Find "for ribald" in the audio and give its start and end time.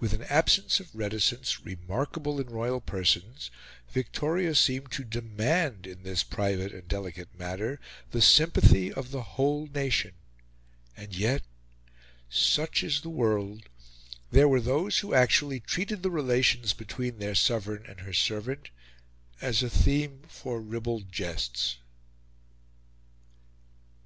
20.28-21.12